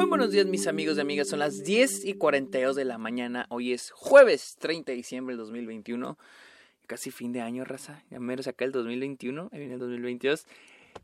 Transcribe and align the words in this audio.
Muy 0.00 0.08
buenos 0.08 0.30
días 0.30 0.46
mis 0.46 0.66
amigos 0.66 0.96
y 0.96 1.02
amigas, 1.02 1.28
son 1.28 1.40
las 1.40 1.62
10 1.62 2.06
y 2.06 2.14
42 2.14 2.74
de 2.74 2.86
la 2.86 2.96
mañana, 2.96 3.44
hoy 3.50 3.74
es 3.74 3.90
jueves 3.90 4.56
30 4.58 4.92
de 4.92 4.96
diciembre 4.96 5.34
del 5.34 5.44
2021, 5.44 6.16
casi 6.86 7.10
fin 7.10 7.34
de 7.34 7.42
año, 7.42 7.66
raza, 7.66 8.02
ya 8.10 8.18
menos 8.18 8.46
acá 8.46 8.64
el 8.64 8.72
2021, 8.72 9.50
ahí 9.52 9.58
viene 9.58 9.74
el 9.74 9.78
2022. 9.78 10.46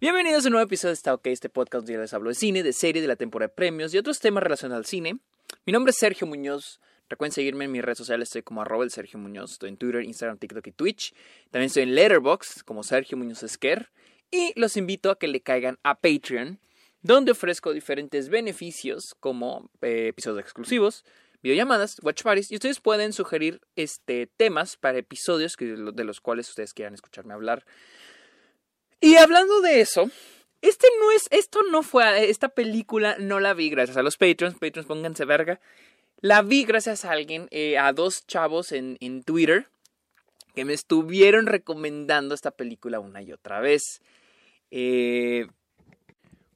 Bienvenidos 0.00 0.46
a 0.46 0.48
un 0.48 0.52
nuevo 0.52 0.64
episodio 0.64 0.92
de 0.92 0.94
Está 0.94 1.12
OK, 1.12 1.26
este 1.26 1.50
podcast 1.50 1.84
donde 1.84 1.98
les 1.98 2.14
hablo 2.14 2.30
de 2.30 2.36
cine, 2.36 2.62
de 2.62 2.72
series, 2.72 3.02
de 3.02 3.08
la 3.08 3.16
temporada 3.16 3.48
de 3.48 3.54
premios 3.54 3.92
y 3.92 3.98
otros 3.98 4.18
temas 4.18 4.42
relacionados 4.42 4.86
al 4.86 4.88
cine. 4.88 5.18
Mi 5.66 5.74
nombre 5.74 5.90
es 5.90 5.98
Sergio 5.98 6.26
Muñoz, 6.26 6.80
recuerden 7.10 7.32
seguirme 7.32 7.66
en 7.66 7.72
mis 7.72 7.82
redes 7.82 7.98
sociales, 7.98 8.30
estoy 8.30 8.44
como 8.44 8.64
el 8.64 8.90
Sergio 8.90 9.18
Muñoz, 9.18 9.52
estoy 9.52 9.68
en 9.68 9.76
Twitter, 9.76 10.04
Instagram, 10.04 10.38
TikTok 10.38 10.66
y 10.68 10.72
Twitch. 10.72 11.12
También 11.50 11.66
estoy 11.66 11.82
en 11.82 11.94
Letterboxd 11.94 12.62
como 12.62 12.82
Sergio 12.82 13.18
Muñoz 13.18 13.42
Esquer. 13.42 13.90
Y 14.30 14.58
los 14.58 14.78
invito 14.78 15.10
a 15.10 15.18
que 15.18 15.28
le 15.28 15.42
caigan 15.42 15.78
a 15.82 15.96
Patreon 15.96 16.58
donde 17.06 17.32
ofrezco 17.32 17.72
diferentes 17.72 18.28
beneficios 18.28 19.14
como 19.20 19.70
eh, 19.80 20.08
episodios 20.08 20.44
exclusivos, 20.44 21.04
videollamadas, 21.42 21.98
watch 22.02 22.22
parties, 22.22 22.50
y 22.50 22.56
ustedes 22.56 22.80
pueden 22.80 23.12
sugerir 23.12 23.60
este, 23.76 24.26
temas 24.36 24.76
para 24.76 24.98
episodios 24.98 25.54
de 25.56 26.04
los 26.04 26.20
cuales 26.20 26.48
ustedes 26.48 26.74
quieran 26.74 26.94
escucharme 26.94 27.34
hablar. 27.34 27.64
Y 29.00 29.16
hablando 29.16 29.60
de 29.60 29.80
eso, 29.80 30.10
este 30.62 30.88
no 31.00 31.12
es, 31.12 31.28
esto 31.30 31.62
no 31.70 31.82
fue, 31.82 32.28
esta 32.28 32.48
película 32.48 33.16
no 33.18 33.38
la 33.38 33.54
vi 33.54 33.70
gracias 33.70 33.96
a 33.96 34.02
los 34.02 34.16
Patreons, 34.16 34.58
Patreons 34.58 34.88
pónganse 34.88 35.24
verga. 35.24 35.60
La 36.20 36.42
vi 36.42 36.64
gracias 36.64 37.04
a 37.04 37.12
alguien, 37.12 37.46
eh, 37.50 37.78
a 37.78 37.92
dos 37.92 38.26
chavos 38.26 38.72
en, 38.72 38.96
en 39.00 39.22
Twitter, 39.22 39.68
que 40.54 40.64
me 40.64 40.72
estuvieron 40.72 41.46
recomendando 41.46 42.34
esta 42.34 42.50
película 42.50 42.98
una 42.98 43.22
y 43.22 43.32
otra 43.32 43.60
vez. 43.60 44.00
Eh, 44.70 45.46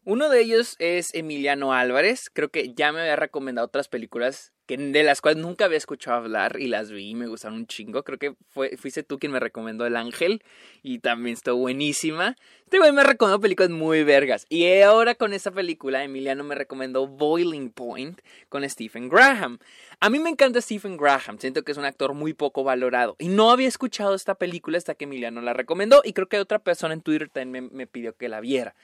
uno 0.05 0.31
de 0.31 0.41
ellos 0.41 0.77
es 0.79 1.15
Emiliano 1.15 1.75
Álvarez. 1.75 2.31
Creo 2.33 2.49
que 2.49 2.73
ya 2.75 2.91
me 2.93 3.01
había 3.01 3.17
recomendado 3.17 3.67
otras 3.67 3.89
películas 3.89 4.53
que, 4.67 4.79
de 4.79 5.03
las 5.03 5.21
cuales 5.21 5.43
nunca 5.43 5.67
había 5.67 5.77
escuchado 5.77 6.17
hablar 6.17 6.57
y 6.59 6.69
las 6.69 6.91
vi 6.91 7.11
y 7.11 7.15
me 7.15 7.27
gustaron 7.27 7.59
un 7.59 7.67
chingo. 7.67 8.03
Creo 8.03 8.19
que 8.19 8.35
fuiste 8.79 9.03
tú 9.03 9.19
quien 9.19 9.33
me 9.33 9.41
recomendó 9.41 9.85
El 9.85 9.97
Ángel 9.97 10.43
y 10.83 11.01
también 11.01 11.35
estuvo 11.35 11.57
buenísima. 11.57 12.37
Este 12.65 12.79
güey 12.79 12.93
me 12.93 13.05
recomendó 13.05 13.41
películas 13.41 13.71
muy 13.71 14.03
vergas. 14.03 14.47
Y 14.49 14.81
ahora 14.81 15.15
con 15.15 15.35
esta 15.35 15.51
película, 15.51 16.03
Emiliano 16.03 16.45
me 16.45 16.55
recomendó 16.55 17.07
Boiling 17.07 17.71
Point 17.71 18.21
con 18.49 18.69
Stephen 18.71 19.11
Graham. 19.11 19.59
A 20.01 20.09
mí 20.09 20.19
me 20.19 20.31
encanta 20.31 20.63
Stephen 20.63 20.97
Graham, 20.97 21.39
siento 21.39 21.63
que 21.63 21.73
es 21.73 21.79
un 21.79 21.85
actor 21.85 22.15
muy 22.15 22.33
poco 22.33 22.65
valorado. 22.65 23.17
Y 23.19 23.29
no 23.29 23.51
había 23.51 23.69
escuchado 23.69 24.15
esta 24.15 24.35
película 24.35 24.79
hasta 24.79 24.95
que 24.95 25.05
Emiliano 25.05 25.43
la 25.43 25.53
recomendó 25.53 26.01
y 26.05 26.15
creo 26.15 26.29
que 26.29 26.39
otra 26.39 26.59
persona 26.59 26.95
en 26.95 27.03
Twitter 27.03 27.29
también 27.29 27.69
me 27.73 27.87
pidió 27.87 28.17
que 28.17 28.31
la 28.31 28.41
viera. 28.41 28.75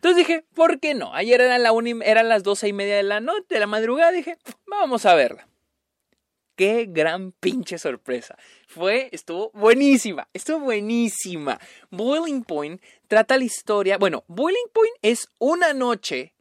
Entonces 0.00 0.26
dije, 0.26 0.46
¿por 0.54 0.80
qué 0.80 0.94
no? 0.94 1.14
Ayer 1.14 1.42
eran, 1.42 1.62
la 1.62 2.22
las 2.22 2.42
doce 2.42 2.66
y 2.66 2.72
media 2.72 2.96
de 2.96 3.02
la 3.02 3.20
noche, 3.20 3.44
de 3.50 3.60
la 3.60 3.66
madrugada, 3.66 4.10
dije, 4.12 4.38
vamos 4.66 5.04
a 5.04 5.14
verla. 5.14 5.46
Qué 6.56 6.86
gran 6.88 7.32
pinche 7.32 7.76
sorpresa. 7.76 8.38
Fue, 8.66 9.10
estuvo 9.12 9.50
buenísima, 9.52 10.26
estuvo 10.32 10.60
buenísima. 10.60 11.60
Boiling 11.90 12.44
Point 12.44 12.80
trata 13.08 13.36
la 13.36 13.44
historia, 13.44 13.98
bueno, 13.98 14.24
Boiling 14.26 14.70
Point 14.72 14.94
es 15.02 15.28
una 15.38 15.74
noche 15.74 16.32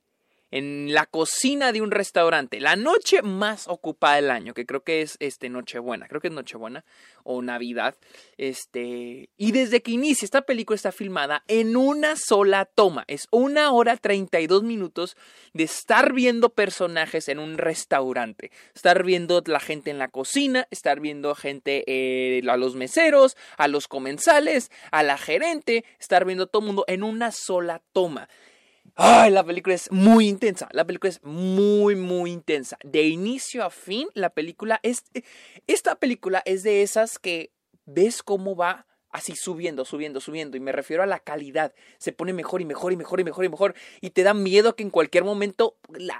en 0.51 0.93
la 0.93 1.05
cocina 1.05 1.71
de 1.71 1.81
un 1.81 1.91
restaurante. 1.91 2.59
La 2.59 2.75
noche 2.75 3.21
más 3.21 3.67
ocupada 3.67 4.15
del 4.15 4.31
año, 4.31 4.53
que 4.53 4.65
creo 4.65 4.83
que 4.83 5.01
es 5.01 5.17
este 5.19 5.49
Nochebuena, 5.49 6.07
creo 6.07 6.21
que 6.21 6.27
es 6.27 6.33
Nochebuena 6.33 6.85
o 7.23 7.41
Navidad. 7.41 7.95
Este, 8.37 9.29
y 9.37 9.51
desde 9.51 9.81
que 9.81 9.91
inicia 9.91 10.25
esta 10.25 10.41
película 10.41 10.75
está 10.75 10.91
filmada 10.91 11.43
en 11.47 11.75
una 11.75 12.15
sola 12.15 12.65
toma. 12.65 13.03
Es 13.07 13.27
una 13.31 13.71
hora 13.71 13.97
32 13.97 14.63
minutos 14.63 15.15
de 15.53 15.63
estar 15.63 16.13
viendo 16.13 16.49
personajes 16.49 17.29
en 17.29 17.39
un 17.39 17.57
restaurante. 17.57 18.51
Estar 18.73 19.03
viendo 19.03 19.43
la 19.45 19.59
gente 19.59 19.91
en 19.91 19.99
la 19.99 20.09
cocina, 20.09 20.67
estar 20.71 20.99
viendo 20.99 21.35
gente 21.35 21.83
eh, 21.87 22.41
a 22.49 22.57
los 22.57 22.75
meseros, 22.75 23.37
a 23.57 23.67
los 23.67 23.87
comensales, 23.87 24.71
a 24.91 25.03
la 25.03 25.17
gerente, 25.17 25.85
estar 25.99 26.25
viendo 26.25 26.47
todo 26.47 26.61
el 26.61 26.67
mundo 26.67 26.85
en 26.87 27.03
una 27.03 27.31
sola 27.31 27.81
toma. 27.93 28.27
Ay, 28.95 29.31
la 29.31 29.43
película 29.43 29.75
es 29.75 29.91
muy 29.91 30.27
intensa. 30.27 30.67
La 30.71 30.85
película 30.85 31.09
es 31.09 31.23
muy, 31.23 31.95
muy 31.95 32.31
intensa. 32.31 32.77
De 32.83 33.03
inicio 33.03 33.63
a 33.63 33.69
fin, 33.69 34.07
la 34.13 34.29
película 34.29 34.79
es. 34.83 35.03
Esta 35.67 35.95
película 35.95 36.41
es 36.45 36.63
de 36.63 36.81
esas 36.81 37.19
que 37.19 37.51
ves 37.85 38.23
cómo 38.23 38.55
va 38.55 38.85
así 39.11 39.35
subiendo, 39.35 39.85
subiendo, 39.85 40.19
subiendo. 40.19 40.57
Y 40.57 40.59
me 40.59 40.71
refiero 40.71 41.03
a 41.03 41.07
la 41.07 41.19
calidad. 41.19 41.73
Se 41.97 42.11
pone 42.11 42.33
mejor 42.33 42.61
y 42.61 42.65
mejor 42.65 42.93
y 42.93 42.97
mejor 42.97 43.19
y 43.19 43.23
mejor 43.23 43.45
y 43.45 43.49
mejor. 43.49 43.75
Y 44.01 44.11
te 44.11 44.23
da 44.23 44.33
miedo 44.33 44.75
que 44.75 44.83
en 44.83 44.89
cualquier 44.89 45.23
momento 45.23 45.77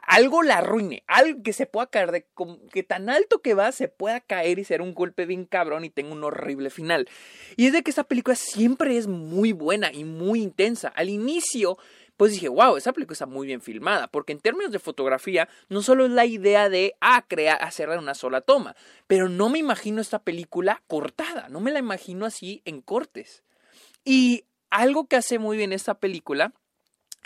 algo 0.08 0.44
la 0.44 0.58
arruine. 0.58 1.04
Algo 1.08 1.44
que 1.44 1.54
se 1.54 1.66
pueda 1.66 1.88
caer. 1.88 2.12
De, 2.12 2.26
que 2.72 2.84
tan 2.84 3.10
alto 3.10 3.42
que 3.42 3.54
va 3.54 3.72
se 3.72 3.88
pueda 3.88 4.20
caer 4.20 4.60
y 4.60 4.64
ser 4.64 4.82
un 4.82 4.94
golpe 4.94 5.26
bien 5.26 5.46
cabrón 5.46 5.86
y 5.86 5.90
tenga 5.90 6.14
un 6.14 6.24
horrible 6.24 6.70
final. 6.70 7.08
Y 7.56 7.68
es 7.68 7.74
de 7.74 7.84
que 7.84 7.92
esta 7.92 8.04
película 8.04 8.36
siempre 8.36 8.98
es 8.98 9.08
muy 9.08 9.54
buena 9.54 9.92
y 9.94 10.04
muy 10.04 10.42
intensa. 10.42 10.90
Al 10.90 11.10
inicio 11.10 11.78
pues 12.20 12.34
dije, 12.34 12.50
wow, 12.50 12.76
esa 12.76 12.92
película 12.92 13.14
está 13.14 13.28
muy 13.28 13.48
bien 13.48 13.62
filmada, 13.62 14.10
porque 14.10 14.34
en 14.34 14.42
términos 14.42 14.74
de 14.74 14.80
fotografía, 14.80 15.48
no 15.70 15.82
solo 15.82 16.06
es 16.06 16.12
la 16.12 16.26
idea 16.26 16.68
de, 16.68 16.98
ah, 17.00 17.24
crear, 17.26 17.64
hacerla 17.64 17.94
en 17.94 18.02
una 18.02 18.14
sola 18.14 18.42
toma, 18.42 18.76
pero 19.08 19.30
no 19.30 19.48
me 19.48 19.58
imagino 19.58 20.02
esta 20.02 20.20
película 20.20 20.84
cortada, 20.88 21.48
no 21.48 21.62
me 21.62 21.72
la 21.72 21.80
imagino 21.80 22.26
así 22.26 22.62
en 22.66 22.82
cortes. 22.82 23.42
Y 24.04 24.44
algo 24.70 25.08
que 25.08 25.16
hace 25.16 25.40
muy 25.40 25.56
bien 25.56 25.72
esta 25.72 25.98
película 25.98 26.52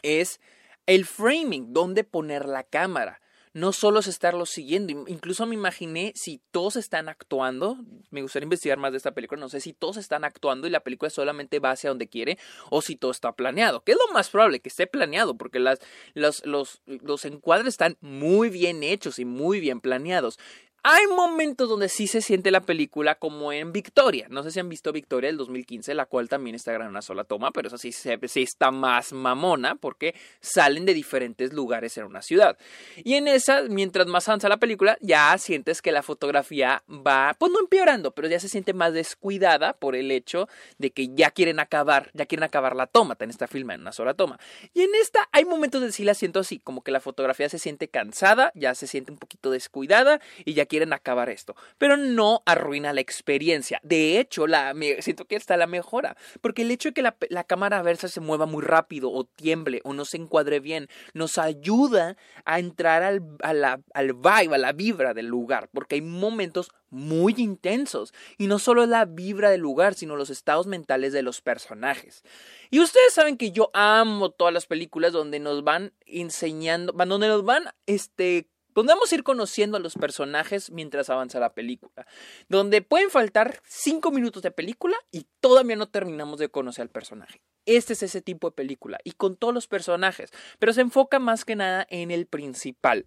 es 0.04 0.40
el 0.86 1.06
framing, 1.06 1.74
dónde 1.74 2.04
poner 2.04 2.46
la 2.46 2.62
cámara 2.62 3.20
no 3.54 3.72
solo 3.72 4.00
es 4.00 4.08
estarlos 4.08 4.50
siguiendo, 4.50 5.06
incluso 5.08 5.46
me 5.46 5.54
imaginé 5.54 6.12
si 6.16 6.42
todos 6.52 6.76
están 6.76 7.08
actuando, 7.08 7.78
me 8.10 8.22
gustaría 8.24 8.46
investigar 8.46 8.80
más 8.80 8.92
de 8.92 8.98
esta 8.98 9.14
película, 9.14 9.40
no 9.40 9.50
sé 9.50 9.62
si 9.62 9.74
todos 9.74 9.98
están 9.98 10.24
actuando 10.24 10.68
y 10.68 10.72
la 10.72 10.80
película 10.80 11.10
solamente 11.10 11.60
va 11.60 11.72
hacia 11.72 11.92
donde 11.92 12.10
quiere 12.10 12.40
o 12.72 12.82
si 12.82 12.96
todo 12.96 13.12
está 13.12 13.32
planeado, 13.34 13.84
que 13.84 13.92
es 13.92 13.98
lo 14.08 14.14
más 14.14 14.30
probable 14.30 14.60
que 14.60 14.70
esté 14.70 14.88
planeado 14.88 15.38
porque 15.38 15.60
las, 15.60 15.80
los, 16.16 16.44
los, 16.46 16.82
los 16.86 17.26
encuadres 17.26 17.68
están 17.68 17.98
muy 18.02 18.50
bien 18.50 18.82
hechos 18.82 19.20
y 19.20 19.26
muy 19.26 19.60
bien 19.60 19.82
planeados. 19.82 20.40
Hay 20.86 21.08
momentos 21.08 21.70
donde 21.70 21.88
sí 21.88 22.08
se 22.08 22.20
siente 22.22 22.52
la 22.52 22.60
película 22.60 23.16
como 23.16 23.54
en 23.54 23.72
Victoria. 23.72 24.28
No 24.30 24.44
sé 24.44 24.52
si 24.52 24.60
han 24.60 24.68
visto 24.68 24.92
Victoria 24.92 25.30
del 25.30 25.38
2015, 25.38 25.94
la 25.94 26.08
cual 26.08 26.28
también 26.28 26.58
está 26.58 26.76
en 26.76 26.82
una 26.82 27.02
sola 27.02 27.24
toma, 27.24 27.52
pero 27.52 27.70
eso 27.70 27.78
sí, 27.78 27.94
sí 27.94 28.42
está 28.42 28.70
más 28.70 29.14
mamona 29.14 29.76
porque 29.76 30.14
salen 30.42 30.86
de 30.86 30.94
diferentes 30.94 31.54
lugares 31.54 31.98
en 31.98 32.04
una 32.04 32.22
ciudad. 32.22 32.58
Y 32.98 33.14
en 33.14 33.30
esa, 33.30 33.62
mientras 33.70 34.08
más 34.08 34.28
avanza 34.28 34.50
la 34.50 34.58
película, 34.58 34.98
ya 35.00 35.38
sientes 35.38 35.82
que 35.82 35.94
la 35.94 36.04
fotografía 36.04 36.84
va, 36.90 37.34
pues 37.40 37.50
no 37.54 37.62
empeorando, 37.62 38.12
pero 38.12 38.28
ya 38.28 38.42
se 38.42 38.50
siente 38.50 38.74
más 38.74 38.92
descuidada 38.92 39.72
por 39.72 39.96
el 39.96 40.12
hecho 40.12 40.50
de 40.80 40.92
que 40.92 41.16
ya 41.16 41.32
quieren 41.32 41.62
acabar, 41.62 42.12
ya 42.14 42.26
quieren 42.26 42.44
acabar 42.44 42.76
la 42.76 42.88
toma, 42.88 43.16
en 43.22 43.30
esta 43.30 43.48
filma 43.48 43.74
en 43.74 43.80
una 43.80 43.94
sola 43.94 44.16
toma. 44.16 44.38
Y 44.74 44.82
en 44.82 44.94
esta 44.96 45.30
hay 45.32 45.46
momentos 45.46 45.80
donde 45.80 45.94
sí 45.94 46.04
la 46.04 46.14
siento 46.14 46.42
así, 46.42 46.60
como 46.60 46.84
que 46.84 46.92
la 46.92 47.00
fotografía 47.00 47.48
se 47.48 47.58
siente 47.58 47.88
cansada, 47.88 48.52
ya 48.54 48.76
se 48.76 48.86
siente 48.86 49.14
un 49.14 49.18
poquito 49.18 49.50
descuidada 49.50 50.20
y 50.44 50.56
ya 50.56 50.66
quieren 50.74 50.92
acabar 50.92 51.30
esto, 51.30 51.56
pero 51.78 51.98
no 51.98 52.42
arruina 52.48 52.94
la 52.94 53.02
experiencia. 53.02 53.80
De 53.84 54.20
hecho, 54.20 54.48
la, 54.48 54.74
siento 55.02 55.26
que 55.26 55.36
está 55.36 55.56
la 55.56 55.68
mejora, 55.68 56.18
porque 56.42 56.64
el 56.64 56.72
hecho 56.72 56.90
de 56.90 56.94
que 56.94 57.04
la, 57.04 57.44
cámara 57.44 57.84
versa 57.84 58.08
se 58.08 58.22
mueva 58.22 58.48
muy 58.48 58.64
rápido 58.64 59.12
o 59.12 59.24
tiemble 59.24 59.82
o 59.84 59.94
no 59.94 60.04
se 60.04 60.18
encuadre 60.18 60.60
bien, 60.60 60.88
nos 61.14 61.38
ayuda 61.38 62.18
a 62.44 62.58
entrar 62.58 63.04
al, 63.04 63.22
a 63.44 63.78
al 63.94 64.14
vibe, 64.14 64.56
a 64.56 64.58
la 64.58 64.72
vibra 64.72 65.14
del 65.14 65.28
lugar, 65.28 65.70
porque 65.72 65.94
hay 65.94 66.02
momentos 66.02 66.72
muy 66.90 67.34
intensos. 67.38 68.14
Y 68.38 68.48
no 68.48 68.60
solo 68.60 68.86
la 68.86 69.06
vibra 69.06 69.50
del 69.50 69.62
lugar, 69.62 69.96
sino 69.96 70.16
los 70.16 70.30
estados 70.30 70.68
mentales 70.68 71.14
de 71.14 71.24
los 71.24 71.42
personajes. 71.42 72.24
Y 72.70 72.80
ustedes 72.80 73.14
saben 73.14 73.38
que 73.38 73.52
yo 73.52 73.70
amo 73.74 74.32
todas 74.32 74.54
las 74.54 74.66
películas 74.66 75.12
donde 75.12 75.40
nos 75.40 75.64
van 75.64 75.94
enseñando, 76.06 76.94
donde 76.94 77.28
nos 77.28 77.44
van 77.44 77.66
este, 77.86 78.48
Podemos 78.74 79.12
ir 79.14 79.24
conociendo 79.24 79.78
a 79.78 79.80
los 79.80 79.96
personajes 79.96 80.72
mientras 80.72 81.10
avanza 81.10 81.40
la 81.40 81.54
película, 81.54 82.06
donde 82.50 82.82
pueden 82.82 83.10
faltar 83.10 83.62
cinco 83.68 84.12
minutos 84.12 84.44
de 84.44 84.52
película 84.52 84.98
y 85.12 85.26
todavía 85.40 85.76
no 85.76 85.88
terminamos 85.90 86.40
de 86.40 86.50
conocer 86.50 86.84
al 86.84 86.90
personaje. 86.90 87.42
Este 87.66 87.94
es 87.94 88.04
ese 88.04 88.22
tipo 88.22 88.50
de 88.50 88.56
película 88.56 89.00
y 89.04 89.12
con 89.14 89.38
todos 89.38 89.54
los 89.54 89.68
personajes, 89.68 90.32
pero 90.60 90.74
se 90.74 90.82
enfoca 90.82 91.20
más 91.20 91.46
que 91.46 91.56
nada 91.56 91.88
en 91.90 92.12
el 92.12 92.26
principal. 92.26 93.06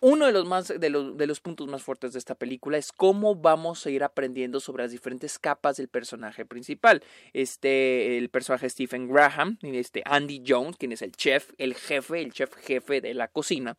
Uno 0.00 0.26
de 0.26 0.32
los, 0.32 0.46
más, 0.46 0.68
de, 0.68 0.90
los, 0.90 1.16
de 1.16 1.26
los 1.26 1.40
puntos 1.40 1.66
más 1.68 1.82
fuertes 1.82 2.12
de 2.12 2.18
esta 2.18 2.34
película 2.34 2.76
es 2.76 2.92
cómo 2.92 3.34
vamos 3.34 3.86
a 3.86 3.90
ir 3.90 4.04
aprendiendo 4.04 4.60
sobre 4.60 4.84
las 4.84 4.92
diferentes 4.92 5.38
capas 5.38 5.78
del 5.78 5.88
personaje 5.88 6.44
principal. 6.44 7.02
Este, 7.32 8.18
el 8.18 8.28
personaje 8.28 8.68
Stephen 8.68 9.08
Graham, 9.08 9.58
este 9.62 10.02
Andy 10.04 10.42
Jones, 10.46 10.76
quien 10.76 10.92
es 10.92 11.00
el 11.00 11.12
chef, 11.12 11.50
el 11.56 11.74
jefe, 11.74 12.20
el 12.20 12.32
chef 12.32 12.54
jefe 12.56 13.00
de 13.00 13.14
la 13.14 13.28
cocina. 13.28 13.78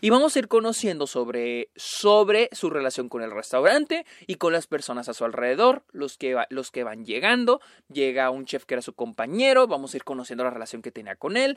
Y 0.00 0.10
vamos 0.10 0.34
a 0.34 0.40
ir 0.40 0.48
conociendo 0.48 1.06
sobre, 1.06 1.70
sobre 1.76 2.48
su 2.50 2.68
relación 2.68 3.08
con 3.08 3.22
el 3.22 3.30
restaurante 3.30 4.04
y 4.26 4.34
con 4.34 4.52
las 4.52 4.66
personas 4.66 5.08
a 5.08 5.14
su 5.14 5.24
alrededor, 5.24 5.84
los 5.92 6.18
que, 6.18 6.36
los 6.50 6.72
que 6.72 6.82
van 6.82 7.04
llegando. 7.04 7.60
Llega 7.88 8.30
un 8.30 8.46
chef 8.46 8.64
que 8.64 8.74
era 8.74 8.82
su 8.82 8.94
compañero, 8.94 9.68
vamos 9.68 9.94
a 9.94 9.96
ir 9.98 10.02
conociendo 10.02 10.42
la 10.42 10.50
relación 10.50 10.82
que 10.82 10.90
tenía 10.90 11.14
con 11.14 11.36
él. 11.36 11.56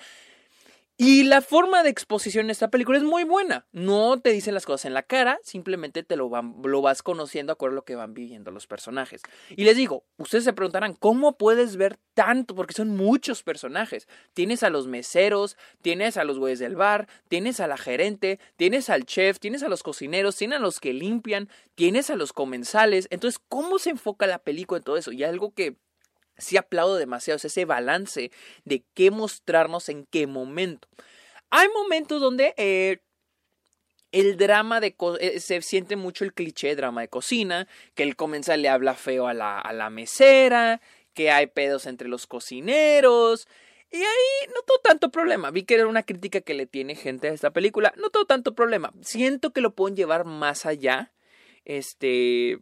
Y 0.98 1.24
la 1.24 1.42
forma 1.42 1.84
de 1.84 1.90
exposición 1.90 2.46
en 2.46 2.52
esta 2.52 2.70
película 2.70 2.98
es 2.98 3.04
muy 3.04 3.26
buena. 3.26 3.68
No 3.74 4.18
te 4.22 4.30
dicen 4.32 4.54
las 4.54 4.66
cosas 4.66 4.86
en 4.86 4.94
la 4.94 5.04
cara, 5.04 5.40
simplemente 5.44 6.04
te 6.04 6.16
lo, 6.16 6.30
van, 6.30 6.56
lo 6.64 6.82
vas 6.82 7.04
conociendo 7.04 7.52
acuerdo 7.52 7.74
a 7.74 7.76
lo 7.76 7.84
que 7.84 7.96
van 7.96 8.14
viviendo 8.14 8.50
los 8.50 8.66
personajes. 8.66 9.22
Y 9.50 9.66
les 9.66 9.76
digo, 9.76 10.06
ustedes 10.16 10.46
se 10.46 10.54
preguntarán, 10.54 10.94
¿cómo 10.94 11.38
puedes 11.38 11.76
ver 11.76 12.00
tanto? 12.14 12.56
Porque 12.56 12.74
son 12.74 12.96
muchos 12.96 13.44
personajes. 13.44 14.08
Tienes 14.34 14.64
a 14.64 14.70
los 14.70 14.88
meseros, 14.88 15.58
tienes 15.82 16.16
a 16.16 16.24
los 16.24 16.40
güeyes 16.40 16.60
del 16.60 16.78
bar, 16.78 17.10
tienes 17.28 17.60
a 17.60 17.68
la 17.68 17.76
gerente, 17.76 18.40
tienes 18.56 18.90
al 18.90 19.06
chef, 19.06 19.38
tienes 19.40 19.64
a 19.64 19.68
los 19.68 19.84
cocineros, 19.84 20.38
tienes 20.38 20.60
a 20.60 20.62
los 20.62 20.80
que 20.80 20.94
limpian, 20.94 21.50
tienes 21.76 22.10
a 22.10 22.16
los 22.16 22.32
comensales. 22.32 23.10
Entonces, 23.12 23.42
¿cómo 23.50 23.80
se 23.80 23.90
enfoca 23.90 24.28
la 24.28 24.40
película 24.40 24.78
en 24.78 24.84
todo 24.86 24.96
eso? 24.96 25.12
Y 25.12 25.26
algo 25.26 25.54
que 25.54 25.76
sí 26.38 26.58
aplaudo 26.58 26.96
demasiado, 26.96 27.38
es 27.38 27.46
ese 27.46 27.66
balance 27.66 28.32
de 28.64 28.84
qué 28.94 29.12
mostrarnos 29.12 29.90
en 29.90 30.06
qué 30.06 30.28
momento. 30.28 30.88
Hay 31.50 31.68
momentos 31.70 32.22
donde 32.22 32.54
eh, 32.58 33.00
el 34.12 34.38
drama 34.38 34.80
de 34.80 34.96
eh, 35.20 35.40
se 35.40 35.62
siente 35.62 35.96
mucho 35.96 36.24
el 36.24 36.34
cliché 36.34 36.76
drama 36.76 37.02
de 37.02 37.10
cocina, 37.10 37.68
que 37.94 38.04
el 38.04 38.16
comensal 38.16 38.62
le 38.62 38.70
habla 38.70 38.96
feo 38.96 39.28
a 39.28 39.34
la, 39.34 39.60
a 39.60 39.74
la 39.74 39.90
mesera, 39.90 40.82
que 41.14 41.32
hay 41.32 41.48
pedos 41.48 41.86
entre 41.86 42.08
los 42.08 42.28
cocineros. 42.28 43.48
Y 43.92 43.98
ahí 43.98 44.48
no 44.54 44.62
todo 44.66 44.80
tanto 44.80 45.10
problema. 45.12 45.52
Vi 45.52 45.64
que 45.64 45.76
era 45.76 45.88
una 45.88 46.04
crítica 46.04 46.42
que 46.42 46.54
le 46.54 46.66
tiene 46.66 46.96
gente 46.96 47.30
a 47.30 47.34
esta 47.34 47.52
película. 47.52 47.94
No 47.98 48.10
todo 48.10 48.26
tanto 48.26 48.56
problema. 48.56 48.92
Siento 49.02 49.54
que 49.54 49.62
lo 49.62 49.76
pueden 49.76 49.96
llevar 49.96 50.26
más 50.26 50.66
allá. 50.66 51.14
Este. 51.64 52.60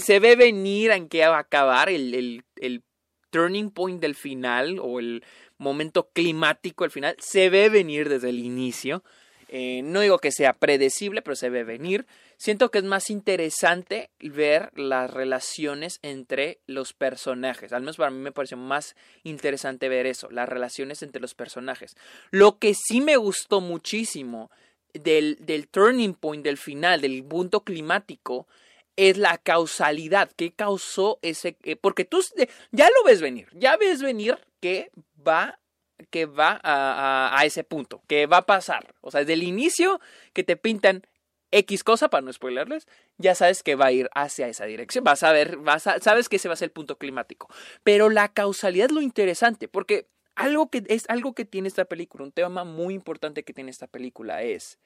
Se 0.00 0.20
ve 0.20 0.36
venir 0.36 0.90
en 0.90 1.08
qué 1.08 1.26
va 1.26 1.36
a 1.36 1.40
acabar 1.40 1.88
el, 1.88 2.14
el, 2.14 2.44
el 2.56 2.82
turning 3.30 3.70
point 3.70 4.00
del 4.00 4.14
final 4.14 4.78
o 4.80 5.00
el 5.00 5.24
momento 5.58 6.08
climático 6.12 6.84
al 6.84 6.90
final 6.90 7.16
se 7.18 7.50
ve 7.50 7.68
venir 7.68 8.08
desde 8.08 8.30
el 8.30 8.38
inicio. 8.38 9.02
Eh, 9.50 9.80
no 9.82 10.00
digo 10.00 10.18
que 10.18 10.30
sea 10.30 10.52
predecible, 10.52 11.22
pero 11.22 11.34
se 11.34 11.48
ve 11.48 11.64
venir. 11.64 12.06
Siento 12.36 12.70
que 12.70 12.78
es 12.78 12.84
más 12.84 13.10
interesante 13.10 14.10
ver 14.20 14.70
las 14.78 15.10
relaciones 15.10 15.98
entre 16.02 16.60
los 16.66 16.92
personajes. 16.92 17.72
Al 17.72 17.80
menos 17.80 17.96
para 17.96 18.10
mí 18.10 18.18
me 18.18 18.30
pareció 18.30 18.56
más 18.56 18.94
interesante 19.24 19.88
ver 19.88 20.06
eso, 20.06 20.30
las 20.30 20.48
relaciones 20.48 21.02
entre 21.02 21.20
los 21.20 21.34
personajes. 21.34 21.96
Lo 22.30 22.58
que 22.58 22.74
sí 22.74 23.00
me 23.00 23.16
gustó 23.16 23.60
muchísimo 23.60 24.50
del, 24.92 25.38
del 25.40 25.66
turning 25.68 26.14
point, 26.14 26.44
del 26.44 26.58
final, 26.58 27.00
del 27.00 27.24
punto 27.24 27.64
climático, 27.64 28.46
es 28.98 29.16
la 29.16 29.38
causalidad. 29.38 30.28
¿Qué 30.36 30.50
causó 30.50 31.20
ese? 31.22 31.56
Eh, 31.62 31.76
porque 31.76 32.04
tú 32.04 32.20
ya 32.72 32.88
lo 32.90 33.04
ves 33.04 33.20
venir, 33.20 33.48
ya 33.52 33.76
ves 33.76 34.02
venir 34.02 34.36
que 34.60 34.90
va 35.26 35.60
que 36.10 36.26
va 36.26 36.60
a, 36.62 37.36
a, 37.36 37.44
ese 37.44 37.64
punto, 37.64 38.02
que 38.06 38.26
va 38.26 38.38
a 38.38 38.46
pasar. 38.46 38.94
O 39.00 39.10
sea, 39.10 39.20
desde 39.20 39.32
el 39.32 39.42
inicio 39.42 40.00
que 40.32 40.44
te 40.44 40.56
pintan 40.56 41.04
X 41.50 41.82
cosa, 41.82 42.08
para 42.08 42.22
no 42.22 42.32
spoilerles, 42.32 42.86
ya 43.18 43.34
sabes 43.34 43.62
que 43.62 43.74
va 43.74 43.86
a 43.86 43.92
ir 43.92 44.08
hacia 44.14 44.48
esa 44.48 44.64
dirección. 44.64 45.02
Vas 45.02 45.22
a 45.22 45.32
ver, 45.32 45.56
vas 45.56 45.86
a, 45.86 45.98
sabes 46.00 46.28
que 46.28 46.36
ese 46.36 46.48
va 46.48 46.54
a 46.54 46.56
ser 46.56 46.66
el 46.66 46.72
punto 46.72 46.98
climático. 46.98 47.48
Pero 47.82 48.10
la 48.10 48.28
causalidad 48.28 48.86
es 48.86 48.92
lo 48.92 49.02
interesante, 49.02 49.66
porque 49.66 50.06
algo 50.34 50.70
que 50.70 50.84
es 50.88 51.04
algo 51.08 51.34
que 51.34 51.44
tiene 51.44 51.68
esta 51.68 51.84
película, 51.84 52.24
un 52.24 52.32
tema 52.32 52.64
muy 52.64 52.94
importante 52.94 53.42
que 53.42 53.52
tiene 53.52 53.70
esta 53.70 53.88
película 53.88 54.42
es 54.42 54.78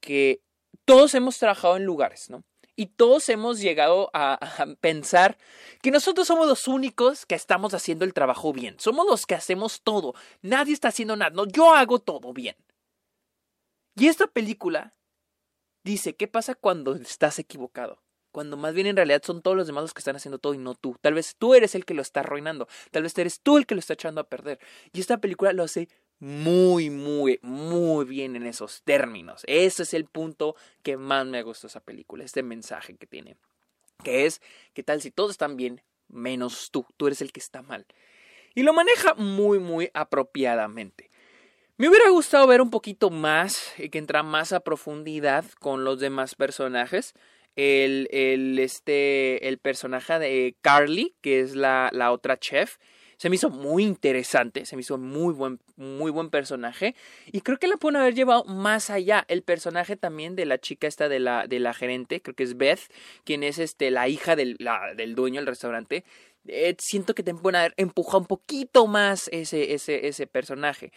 que 0.00 0.40
todos 0.84 1.14
hemos 1.14 1.38
trabajado 1.38 1.76
en 1.76 1.84
lugares, 1.84 2.30
¿no? 2.30 2.44
Y 2.74 2.86
todos 2.86 3.28
hemos 3.28 3.60
llegado 3.60 4.10
a, 4.14 4.38
pensar 4.80 5.36
que 5.82 5.90
nosotros 5.90 6.26
somos 6.26 6.46
los 6.46 6.68
únicos 6.68 7.26
que 7.26 7.34
estamos 7.34 7.74
haciendo 7.74 8.04
el 8.04 8.14
trabajo 8.14 8.52
bien. 8.52 8.76
Somos 8.78 9.06
los 9.06 9.26
que 9.26 9.34
hacemos 9.34 9.82
todo. 9.82 10.14
Nadie 10.40 10.72
está 10.72 10.88
haciendo 10.88 11.16
nada. 11.16 11.30
No, 11.30 11.46
yo 11.46 11.74
hago 11.74 11.98
todo 11.98 12.32
bien. 12.32 12.56
Y 13.94 14.08
esta 14.08 14.26
película 14.26 14.94
dice, 15.84 16.16
¿qué 16.16 16.28
pasa 16.28 16.54
cuando 16.54 16.94
estás 16.94 17.38
equivocado? 17.38 18.02
Cuando 18.30 18.56
más 18.56 18.72
bien 18.72 18.86
en 18.86 18.96
realidad 18.96 19.22
son 19.22 19.42
todos 19.42 19.54
los 19.54 19.66
demás 19.66 19.82
los 19.82 19.92
que 19.92 19.98
están 19.98 20.16
haciendo 20.16 20.38
todo 20.38 20.54
y 20.54 20.58
no 20.58 20.74
tú. 20.74 20.96
Tal 21.02 21.12
vez 21.12 21.36
tú 21.36 21.54
eres 21.54 21.74
el 21.74 21.84
que 21.84 21.92
lo 21.92 22.00
está 22.00 22.20
arruinando. 22.20 22.66
Tal 22.90 23.02
vez 23.02 23.16
eres 23.18 23.40
tú 23.40 23.58
el 23.58 23.66
que 23.66 23.74
lo 23.74 23.80
está 23.80 23.92
echando 23.92 24.22
a 24.22 24.28
perder. 24.28 24.58
Y 24.94 25.00
esta 25.00 25.18
película 25.18 25.52
lo 25.52 25.62
hace 25.62 25.90
muy, 26.22 26.88
muy, 26.88 27.40
muy 27.42 28.04
bien 28.04 28.36
en 28.36 28.46
esos 28.46 28.82
términos. 28.84 29.42
Ese 29.48 29.82
es 29.82 29.92
el 29.92 30.04
punto 30.04 30.54
que 30.84 30.96
más 30.96 31.26
me 31.26 31.42
gustó 31.42 31.66
esa 31.66 31.80
película, 31.80 32.22
este 32.22 32.44
mensaje 32.44 32.94
que 32.94 33.08
tiene. 33.08 33.34
Que 34.04 34.24
es, 34.26 34.40
¿qué 34.72 34.84
tal 34.84 35.02
si 35.02 35.10
todos 35.10 35.32
están 35.32 35.56
bien 35.56 35.82
menos 36.06 36.70
tú? 36.70 36.86
Tú 36.96 37.08
eres 37.08 37.22
el 37.22 37.32
que 37.32 37.40
está 37.40 37.62
mal. 37.62 37.86
Y 38.54 38.62
lo 38.62 38.72
maneja 38.72 39.14
muy, 39.14 39.58
muy 39.58 39.90
apropiadamente. 39.94 41.10
Me 41.76 41.88
hubiera 41.88 42.08
gustado 42.10 42.46
ver 42.46 42.60
un 42.60 42.70
poquito 42.70 43.10
más, 43.10 43.72
que 43.90 43.98
entra 43.98 44.22
más 44.22 44.52
a 44.52 44.60
profundidad 44.60 45.44
con 45.58 45.82
los 45.82 45.98
demás 45.98 46.36
personajes. 46.36 47.14
El, 47.56 48.06
el, 48.12 48.60
este, 48.60 49.48
el 49.48 49.58
personaje 49.58 50.20
de 50.20 50.54
Carly, 50.60 51.16
que 51.20 51.40
es 51.40 51.56
la, 51.56 51.90
la 51.92 52.12
otra 52.12 52.38
chef, 52.38 52.76
se 53.22 53.30
me 53.30 53.36
hizo 53.36 53.50
muy 53.50 53.84
interesante, 53.84 54.66
se 54.66 54.74
me 54.74 54.80
hizo 54.80 54.98
muy 54.98 55.32
buen, 55.32 55.60
muy 55.76 56.10
buen 56.10 56.28
personaje. 56.28 56.96
Y 57.30 57.42
creo 57.42 57.56
que 57.56 57.68
la 57.68 57.76
pueden 57.76 57.94
haber 58.00 58.16
llevado 58.16 58.42
más 58.46 58.90
allá. 58.90 59.24
El 59.28 59.42
personaje 59.42 59.94
también 59.94 60.34
de 60.34 60.44
la 60.44 60.58
chica 60.58 60.88
esta 60.88 61.08
de 61.08 61.20
la, 61.20 61.46
de 61.46 61.60
la 61.60 61.72
gerente, 61.72 62.20
creo 62.20 62.34
que 62.34 62.42
es 62.42 62.56
Beth, 62.56 62.80
quien 63.22 63.44
es 63.44 63.60
este, 63.60 63.92
la 63.92 64.08
hija 64.08 64.34
del, 64.34 64.56
del 64.96 65.14
dueño 65.14 65.38
del 65.38 65.46
restaurante. 65.46 66.02
Eh, 66.48 66.74
siento 66.80 67.14
que 67.14 67.22
te 67.22 67.32
pueden 67.32 67.60
haber 67.60 67.74
empujado 67.76 68.18
un 68.18 68.26
poquito 68.26 68.88
más 68.88 69.28
ese, 69.30 69.72
ese, 69.72 70.08
ese 70.08 70.26
personaje. 70.26 70.90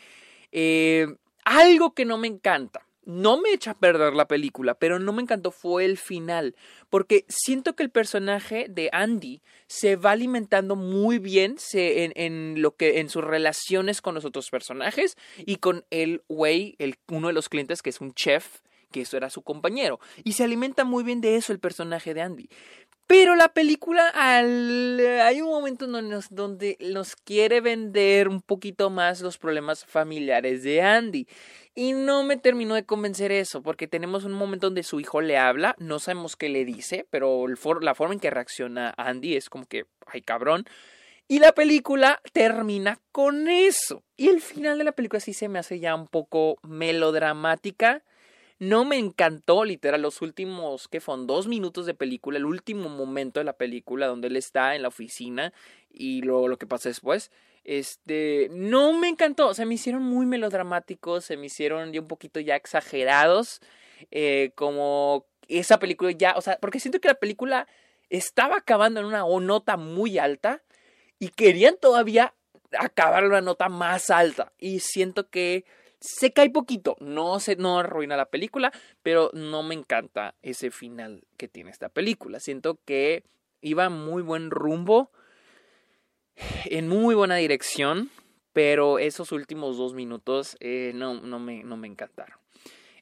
Eh, 0.52 1.06
algo 1.44 1.94
que 1.94 2.06
no 2.06 2.18
me 2.18 2.26
encanta 2.26 2.85
no 3.06 3.40
me 3.40 3.52
echa 3.52 3.72
a 3.72 3.78
perder 3.78 4.14
la 4.14 4.28
película, 4.28 4.76
pero 4.76 5.00
no 5.00 5.14
me 5.14 5.22
encantó 5.22 5.52
fue 5.52 5.86
el 5.86 5.98
final, 5.98 6.56
porque 6.90 7.26
siento 7.28 7.76
que 7.76 7.84
el 7.84 7.90
personaje 7.90 8.68
de 8.70 8.90
Andy 8.92 9.42
se 9.68 9.96
va 9.96 10.12
alimentando 10.12 10.76
muy 10.76 11.20
bien 11.20 11.58
en, 11.74 12.62
lo 12.62 12.76
que 12.76 13.00
en 13.00 13.10
sus 13.10 13.24
relaciones 13.24 14.02
con 14.02 14.16
los 14.16 14.26
otros 14.26 14.50
personajes 14.50 15.18
y 15.38 15.58
con 15.58 15.86
el 15.92 16.24
güey, 16.28 16.76
el 16.80 16.96
uno 17.10 17.28
de 17.28 17.34
los 17.34 17.50
clientes 17.50 17.82
que 17.82 17.92
es 17.92 18.02
un 18.02 18.14
chef, 18.14 18.62
que 18.92 19.02
eso 19.02 19.18
era 19.18 19.30
su 19.30 19.42
compañero, 19.42 20.00
y 20.24 20.34
se 20.34 20.44
alimenta 20.44 20.84
muy 20.84 21.04
bien 21.04 21.22
de 21.22 21.36
eso 21.36 21.52
el 21.52 21.60
personaje 21.60 22.14
de 22.14 22.22
Andy. 22.22 22.50
Pero 23.08 23.36
la 23.36 23.50
película, 23.50 24.10
al... 24.10 25.00
hay 25.22 25.42
un 25.42 25.50
momento 25.50 25.86
donde 25.86 26.10
nos, 26.10 26.34
donde 26.34 26.78
nos 26.80 27.16
quiere 27.16 27.62
vender 27.62 28.28
un 28.28 28.42
poquito 28.42 28.90
más 28.90 29.22
los 29.22 29.38
problemas 29.38 29.86
familiares 29.86 30.64
de 30.64 30.82
Andy. 30.82 31.28
Y 31.76 31.94
no 31.94 32.24
me 32.24 32.38
terminó 32.38 32.74
de 32.74 32.86
convencer 32.86 33.32
eso, 33.32 33.62
porque 33.62 33.88
tenemos 33.88 34.24
un 34.24 34.32
momento 34.32 34.68
donde 34.68 34.82
su 34.82 35.00
hijo 35.00 35.22
le 35.22 35.38
habla, 35.38 35.76
no 35.78 36.00
sabemos 36.00 36.36
qué 36.36 36.50
le 36.50 36.66
dice, 36.66 37.06
pero 37.10 37.46
la 37.82 37.94
forma 37.94 38.14
en 38.14 38.20
que 38.20 38.30
reacciona 38.30 38.94
Andy 38.98 39.36
es 39.36 39.50
como 39.50 39.66
que, 39.66 39.86
ay 40.08 40.22
cabrón. 40.22 40.66
Y 41.28 41.40
la 41.40 41.54
película 41.54 42.22
termina 42.34 43.00
con 43.12 43.48
eso. 43.50 44.04
Y 44.16 44.30
el 44.30 44.42
final 44.42 44.78
de 44.78 44.84
la 44.84 44.92
película 44.94 45.20
sí 45.20 45.34
se 45.34 45.50
me 45.50 45.60
hace 45.60 45.80
ya 45.80 45.96
un 45.96 46.08
poco 46.08 46.58
melodramática 46.64 48.04
no 48.60 48.86
me 48.86 48.98
encantó, 48.98 49.66
literal, 49.66 50.02
los 50.02 50.22
últimos, 50.22 50.88
que 50.88 51.02
fueron 51.02 51.28
dos 51.28 51.48
minutos 51.48 51.86
de 51.86 51.94
película, 51.94 52.38
el 52.38 52.46
último 52.46 52.90
momento 52.90 53.40
de 53.40 53.44
la 53.44 53.58
película 53.58 54.08
donde 54.08 54.28
él 54.28 54.38
está 54.38 54.76
en 54.76 54.82
la 54.82 54.88
oficina 54.88 55.54
y 55.92 56.22
luego 56.22 56.48
lo 56.48 56.58
que 56.58 56.68
pasa 56.68 56.90
después. 56.90 57.32
Este, 57.66 58.48
no 58.52 58.94
me 58.94 59.10
encantó, 59.10 59.54
se 59.54 59.66
me 59.66 59.74
hicieron 59.74 60.04
muy 60.04 60.26
melodramáticos, 60.26 61.26
se 61.26 61.36
me 61.36 61.48
hicieron 61.48 61.92
ya 61.92 62.02
un 62.02 62.08
poquito 62.08 62.40
ya 62.40 62.56
exagerados, 62.56 63.60
eh, 64.12 64.52
como 64.56 65.26
esa 65.48 65.80
película 65.80 66.12
ya, 66.12 66.36
o 66.38 66.42
sea, 66.42 66.58
porque 66.60 66.80
siento 66.80 67.02
que 67.02 67.08
la 67.08 67.16
película 67.16 67.68
estaba 68.10 68.58
acabando 68.58 69.00
en 69.00 69.08
una 69.08 69.26
nota 69.42 69.78
muy 69.78 70.18
alta 70.18 70.62
y 71.20 71.30
querían 71.30 71.76
todavía 71.80 72.34
acabar 72.78 73.24
en 73.24 73.32
una 73.32 73.42
nota 73.42 73.68
más 73.70 74.10
alta 74.10 74.52
y 74.60 74.80
siento 74.80 75.30
que 75.30 75.66
se 76.06 76.32
cae 76.32 76.50
poquito, 76.50 76.96
no 77.00 77.40
se 77.40 77.56
no 77.56 77.80
arruina 77.80 78.16
la 78.16 78.28
película, 78.28 78.72
pero 79.02 79.32
no 79.34 79.64
me 79.64 79.74
encanta 79.74 80.36
ese 80.44 80.70
final 80.70 81.24
que 81.38 81.48
tiene 81.48 81.72
esta 81.72 81.90
película. 81.90 82.40
Siento 82.40 82.80
que 82.86 83.24
iba 83.62 83.90
muy 83.90 84.22
buen 84.22 84.52
rumbo, 84.52 85.12
en 86.66 86.88
muy 86.88 87.16
buena 87.16 87.36
dirección, 87.36 88.12
pero 88.54 89.00
esos 89.00 89.32
últimos 89.32 89.78
dos 89.78 89.94
minutos 89.94 90.58
eh, 90.60 90.92
no, 90.94 91.16
no, 91.16 91.40
me, 91.40 91.64
no 91.64 91.76
me 91.76 91.88
encantaron. 91.88 92.38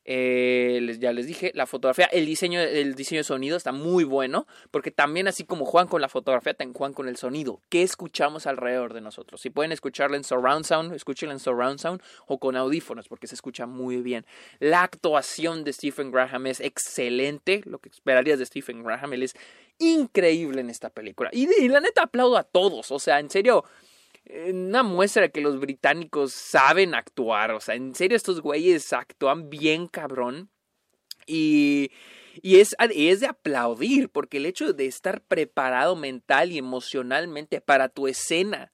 Eh, 0.05 0.97
ya 0.99 1.13
les 1.13 1.27
dije, 1.27 1.51
la 1.55 1.65
fotografía, 1.65 2.05
el 2.05 2.25
diseño, 2.25 2.59
el 2.59 2.95
diseño 2.95 3.19
de 3.19 3.23
sonido 3.23 3.55
está 3.55 3.71
muy 3.71 4.03
bueno, 4.03 4.47
porque 4.71 4.91
también 4.91 5.27
así 5.27 5.45
como 5.45 5.65
juegan 5.65 5.87
con 5.87 6.01
la 6.01 6.09
fotografía, 6.09 6.53
también 6.53 6.73
juegan 6.73 6.93
con 6.93 7.07
el 7.07 7.17
sonido. 7.17 7.61
¿Qué 7.69 7.83
escuchamos 7.83 8.45
alrededor 8.45 8.93
de 8.93 9.01
nosotros? 9.01 9.41
Si 9.41 9.49
pueden 9.49 9.71
escucharla 9.71 10.17
en 10.17 10.23
surround 10.23 10.65
sound, 10.65 10.93
escúchenla 10.93 11.33
en 11.33 11.39
surround 11.39 11.79
sound 11.79 12.01
o 12.27 12.37
con 12.37 12.55
audífonos, 12.55 13.07
porque 13.07 13.27
se 13.27 13.35
escucha 13.35 13.65
muy 13.65 14.01
bien. 14.01 14.25
La 14.59 14.83
actuación 14.83 15.63
de 15.63 15.73
Stephen 15.73 16.11
Graham 16.11 16.47
es 16.47 16.59
excelente, 16.59 17.61
lo 17.65 17.79
que 17.79 17.89
esperarías 17.89 18.39
de 18.39 18.45
Stephen 18.45 18.83
Graham, 18.83 19.13
él 19.13 19.23
es 19.23 19.35
increíble 19.79 20.61
en 20.61 20.69
esta 20.69 20.89
película. 20.89 21.29
Y, 21.31 21.47
y 21.61 21.67
la 21.69 21.79
neta 21.79 22.03
aplaudo 22.03 22.37
a 22.37 22.43
todos, 22.43 22.91
o 22.91 22.99
sea, 22.99 23.19
en 23.19 23.29
serio 23.29 23.63
una 24.49 24.83
muestra 24.83 25.29
que 25.29 25.41
los 25.41 25.59
británicos 25.59 26.33
saben 26.33 26.95
actuar. 26.95 27.51
O 27.51 27.59
sea, 27.59 27.75
en 27.75 27.95
serio, 27.95 28.17
estos 28.17 28.41
güeyes 28.41 28.93
actúan 28.93 29.49
bien 29.49 29.87
cabrón. 29.87 30.49
Y, 31.25 31.91
y 32.41 32.59
es, 32.59 32.75
es 32.79 33.19
de 33.21 33.27
aplaudir, 33.27 34.09
porque 34.09 34.37
el 34.37 34.45
hecho 34.45 34.73
de 34.73 34.85
estar 34.87 35.21
preparado 35.21 35.95
mental 35.95 36.51
y 36.51 36.57
emocionalmente 36.57 37.61
para 37.61 37.89
tu 37.89 38.07
escena 38.07 38.73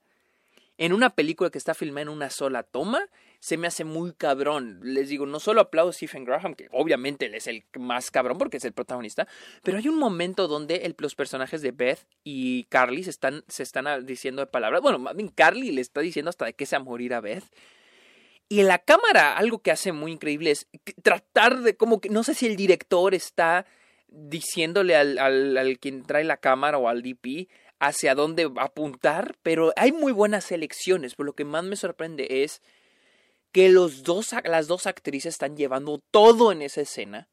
en 0.80 0.94
una 0.94 1.10
película 1.10 1.50
que 1.50 1.58
está 1.58 1.74
filmada 1.74 2.04
en 2.04 2.08
una 2.08 2.30
sola 2.30 2.62
toma, 2.62 3.06
se 3.38 3.58
me 3.58 3.66
hace 3.66 3.84
muy 3.84 4.14
cabrón. 4.14 4.80
Les 4.82 5.10
digo, 5.10 5.26
no 5.26 5.38
solo 5.38 5.60
aplaudo 5.60 5.90
a 5.90 5.92
Stephen 5.92 6.24
Graham, 6.24 6.54
que 6.54 6.68
obviamente 6.72 7.30
es 7.36 7.46
el 7.48 7.64
más 7.78 8.10
cabrón 8.10 8.38
porque 8.38 8.56
es 8.56 8.64
el 8.64 8.72
protagonista, 8.72 9.28
pero 9.62 9.76
hay 9.76 9.88
un 9.88 9.98
momento 9.98 10.48
donde 10.48 10.76
el, 10.76 10.96
los 10.96 11.14
personajes 11.14 11.60
de 11.60 11.72
Beth 11.72 12.06
y 12.24 12.64
Carly 12.70 13.04
se 13.04 13.10
están, 13.10 13.44
se 13.46 13.62
están 13.62 14.06
diciendo 14.06 14.40
de 14.40 14.46
palabras. 14.46 14.80
Bueno, 14.80 14.98
más 14.98 15.14
bien 15.14 15.28
Carly 15.28 15.70
le 15.70 15.82
está 15.82 16.00
diciendo 16.00 16.30
hasta 16.30 16.46
de 16.46 16.54
qué 16.54 16.64
se 16.64 16.76
va 16.76 16.80
a 16.80 16.84
morir 16.84 17.12
a 17.12 17.20
Beth. 17.20 17.44
Y 18.48 18.60
en 18.60 18.68
la 18.68 18.78
cámara, 18.78 19.36
algo 19.36 19.60
que 19.60 19.72
hace 19.72 19.92
muy 19.92 20.12
increíble 20.12 20.50
es 20.50 20.66
tratar 21.02 21.60
de, 21.60 21.76
como 21.76 22.00
que, 22.00 22.08
no 22.08 22.24
sé 22.24 22.32
si 22.32 22.46
el 22.46 22.56
director 22.56 23.14
está 23.14 23.66
diciéndole 24.08 24.96
al, 24.96 25.18
al, 25.18 25.58
al 25.58 25.78
quien 25.78 26.04
trae 26.04 26.24
la 26.24 26.38
cámara 26.38 26.78
o 26.78 26.88
al 26.88 27.02
DP 27.02 27.50
hacia 27.80 28.14
dónde 28.14 28.50
apuntar, 28.56 29.36
pero 29.42 29.72
hay 29.76 29.90
muy 29.90 30.12
buenas 30.12 30.52
elecciones. 30.52 31.14
Pero 31.14 31.28
lo 31.28 31.32
que 31.32 31.44
más 31.44 31.64
me 31.64 31.76
sorprende 31.76 32.44
es 32.44 32.62
que 33.52 33.70
los 33.70 34.04
dos, 34.04 34.28
las 34.44 34.68
dos 34.68 34.86
actrices 34.86 35.34
están 35.34 35.56
llevando 35.56 35.98
todo 36.10 36.52
en 36.52 36.62
esa 36.62 36.82
escena 36.82 37.29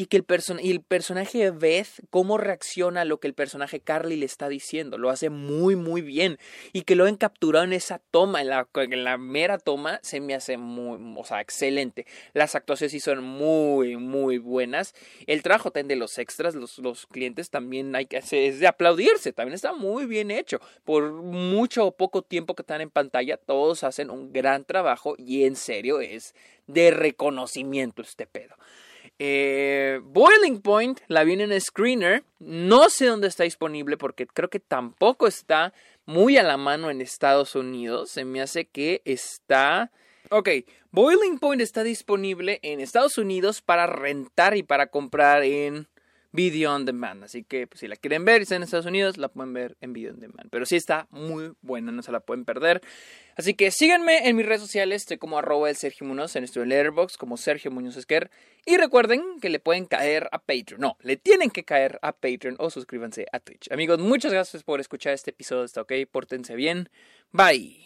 y 0.00 0.06
que 0.06 0.16
el, 0.16 0.24
y 0.62 0.70
el 0.70 0.80
personaje 0.80 1.50
Beth, 1.50 2.06
cómo 2.08 2.38
reacciona 2.38 3.02
a 3.02 3.04
lo 3.04 3.20
que 3.20 3.28
el 3.28 3.34
personaje 3.34 3.80
Carly 3.80 4.16
le 4.16 4.24
está 4.24 4.48
diciendo, 4.48 4.96
lo 4.96 5.10
hace 5.10 5.28
muy, 5.28 5.76
muy 5.76 6.00
bien. 6.00 6.38
Y 6.72 6.84
que 6.84 6.94
lo 6.96 7.04
han 7.04 7.18
capturado 7.18 7.66
en 7.66 7.74
esa 7.74 8.00
toma, 8.10 8.40
en 8.40 8.48
la, 8.48 8.66
en 8.76 9.04
la 9.04 9.18
mera 9.18 9.58
toma, 9.58 10.00
se 10.02 10.20
me 10.20 10.32
hace 10.32 10.56
muy, 10.56 10.98
o 11.18 11.24
sea, 11.26 11.42
excelente. 11.42 12.06
Las 12.32 12.54
actuaciones 12.54 12.92
sí 12.92 13.00
son 13.00 13.22
muy, 13.22 13.98
muy 13.98 14.38
buenas. 14.38 14.94
El 15.26 15.42
trabajo 15.42 15.70
también 15.70 15.88
de 15.88 15.96
los 15.96 16.16
extras, 16.16 16.54
los, 16.54 16.78
los 16.78 17.04
clientes 17.04 17.50
también 17.50 17.94
hay 17.94 18.06
que 18.06 18.16
hacer, 18.16 18.44
es 18.44 18.58
de 18.58 18.68
aplaudirse, 18.68 19.34
también 19.34 19.54
está 19.54 19.74
muy 19.74 20.06
bien 20.06 20.30
hecho. 20.30 20.60
Por 20.86 21.12
mucho 21.12 21.84
o 21.84 21.94
poco 21.94 22.22
tiempo 22.22 22.54
que 22.54 22.62
están 22.62 22.80
en 22.80 22.88
pantalla, 22.88 23.36
todos 23.36 23.84
hacen 23.84 24.08
un 24.08 24.32
gran 24.32 24.64
trabajo 24.64 25.14
y 25.18 25.44
en 25.44 25.56
serio 25.56 26.00
es 26.00 26.34
de 26.68 26.90
reconocimiento 26.90 28.00
este 28.00 28.26
pedo. 28.26 28.56
Eh, 29.22 30.00
Boiling 30.02 30.62
Point 30.62 30.98
la 31.06 31.24
viene 31.24 31.44
en 31.44 31.60
Screener. 31.60 32.24
No 32.38 32.88
sé 32.88 33.04
dónde 33.04 33.28
está 33.28 33.44
disponible 33.44 33.98
porque 33.98 34.26
creo 34.26 34.48
que 34.48 34.60
tampoco 34.60 35.26
está 35.26 35.74
muy 36.06 36.38
a 36.38 36.42
la 36.42 36.56
mano 36.56 36.90
en 36.90 37.02
Estados 37.02 37.54
Unidos. 37.54 38.10
Se 38.10 38.24
me 38.24 38.40
hace 38.40 38.64
que 38.64 39.02
está... 39.04 39.90
Ok, 40.30 40.48
Boiling 40.90 41.38
Point 41.38 41.60
está 41.60 41.82
disponible 41.82 42.60
en 42.62 42.80
Estados 42.80 43.18
Unidos 43.18 43.60
para 43.60 43.86
rentar 43.86 44.56
y 44.56 44.62
para 44.62 44.86
comprar 44.86 45.44
en 45.44 45.86
Video 46.32 46.74
on 46.74 46.84
Demand. 46.84 47.24
Así 47.24 47.44
que 47.44 47.66
pues, 47.66 47.80
si 47.80 47.88
la 47.88 47.96
quieren 47.96 48.24
ver 48.24 48.40
y 48.40 48.42
está 48.42 48.56
en 48.56 48.62
Estados 48.62 48.86
Unidos, 48.86 49.18
la 49.18 49.28
pueden 49.28 49.52
ver 49.52 49.76
en 49.80 49.92
Video 49.92 50.12
on 50.12 50.20
Demand. 50.20 50.48
Pero 50.50 50.66
sí 50.66 50.76
está 50.76 51.06
muy 51.10 51.52
buena, 51.62 51.92
no 51.92 52.02
se 52.02 52.12
la 52.12 52.20
pueden 52.20 52.44
perder. 52.44 52.80
Así 53.36 53.54
que 53.54 53.70
síganme 53.70 54.28
en 54.28 54.36
mis 54.36 54.46
redes 54.46 54.60
sociales, 54.60 55.02
estoy 55.02 55.18
como 55.18 55.38
arroba 55.38 55.70
el 55.70 55.76
Sergio 55.76 56.06
Muñoz, 56.06 56.36
en 56.36 56.42
nuestro 56.42 56.64
letterbox 56.64 57.16
como 57.16 57.36
Sergio 57.36 57.70
Muñoz 57.70 57.96
Esquer. 57.96 58.30
Y 58.66 58.76
recuerden 58.76 59.40
que 59.40 59.48
le 59.48 59.58
pueden 59.58 59.86
caer 59.86 60.28
a 60.32 60.38
Patreon. 60.38 60.80
No, 60.80 60.96
le 61.00 61.16
tienen 61.16 61.50
que 61.50 61.64
caer 61.64 61.98
a 62.02 62.12
Patreon 62.12 62.56
o 62.58 62.70
suscríbanse 62.70 63.26
a 63.32 63.40
Twitch. 63.40 63.70
Amigos, 63.72 63.98
muchas 63.98 64.32
gracias 64.32 64.62
por 64.62 64.80
escuchar 64.80 65.14
este 65.14 65.30
episodio. 65.30 65.64
Está 65.64 65.82
ok, 65.82 65.92
pórtense 66.10 66.54
bien. 66.54 66.90
Bye. 67.32 67.78